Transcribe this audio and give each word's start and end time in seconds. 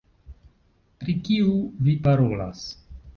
Pri 1.03 1.15
kiu 1.27 1.51
vi 1.89 1.95
parolas? 2.09 2.65